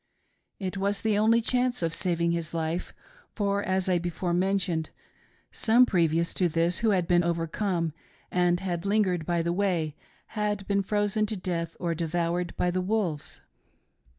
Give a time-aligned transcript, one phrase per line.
[0.59, 2.91] It was the only chancd of saving his life,
[3.35, 4.89] for, as I before mentioned,
[5.51, 7.93] some, previous to this, who had been overcome,
[8.31, 9.95] and had lingered by the way,
[10.33, 13.41] had been frozen to death or devoured by the wolves.